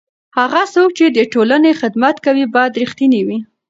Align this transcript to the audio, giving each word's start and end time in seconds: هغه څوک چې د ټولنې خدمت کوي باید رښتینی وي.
هغه 0.37 0.61
څوک 0.73 0.89
چې 0.97 1.05
د 1.09 1.19
ټولنې 1.33 1.71
خدمت 1.81 2.15
کوي 2.25 2.45
باید 2.55 2.77
رښتینی 2.81 3.21
وي. 3.27 3.39